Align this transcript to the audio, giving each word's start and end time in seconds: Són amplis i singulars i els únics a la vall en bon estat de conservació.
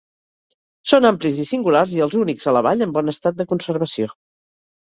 Són 0.91 1.07
amplis 1.09 1.41
i 1.43 1.45
singulars 1.49 1.93
i 1.99 2.03
els 2.07 2.17
únics 2.21 2.49
a 2.49 2.55
la 2.59 2.65
vall 2.71 2.83
en 2.89 2.97
bon 2.99 3.15
estat 3.17 3.41
de 3.43 3.49
conservació. 3.55 4.13